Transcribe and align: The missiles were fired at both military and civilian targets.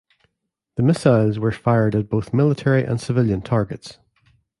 The 0.77 0.81
missiles 0.81 1.37
were 1.37 1.51
fired 1.51 1.93
at 1.93 2.09
both 2.09 2.33
military 2.33 2.83
and 2.83 2.99
civilian 2.99 3.43
targets. 3.43 3.99